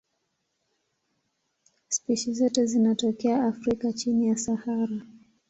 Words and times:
Spishi 1.89 2.33
zote 2.33 2.65
zinatokea 2.65 3.45
Afrika 3.45 3.93
chini 3.93 4.27
ya 4.29 4.37
Sahara. 4.37 5.01